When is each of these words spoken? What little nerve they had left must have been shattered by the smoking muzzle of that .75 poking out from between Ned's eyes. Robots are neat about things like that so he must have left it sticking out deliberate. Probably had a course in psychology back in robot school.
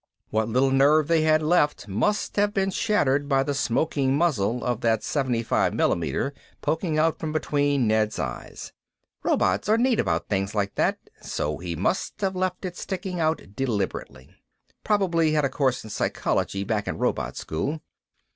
What 0.31 0.49
little 0.49 0.71
nerve 0.71 1.07
they 1.07 1.21
had 1.21 1.43
left 1.43 1.87
must 1.87 2.35
have 2.35 2.55
been 2.55 2.71
shattered 2.71 3.29
by 3.29 3.43
the 3.43 3.53
smoking 3.53 4.17
muzzle 4.17 4.63
of 4.63 4.81
that 4.81 5.01
.75 5.01 6.31
poking 6.59 6.97
out 6.97 7.19
from 7.19 7.31
between 7.31 7.85
Ned's 7.87 8.17
eyes. 8.17 8.73
Robots 9.21 9.69
are 9.69 9.77
neat 9.77 9.99
about 9.99 10.27
things 10.27 10.55
like 10.55 10.73
that 10.73 10.97
so 11.21 11.59
he 11.59 11.75
must 11.75 12.19
have 12.21 12.35
left 12.35 12.65
it 12.65 12.75
sticking 12.77 13.19
out 13.19 13.43
deliberate. 13.55 14.09
Probably 14.83 15.33
had 15.33 15.45
a 15.45 15.49
course 15.49 15.83
in 15.83 15.91
psychology 15.91 16.63
back 16.63 16.87
in 16.87 16.97
robot 16.97 17.37
school. 17.37 17.79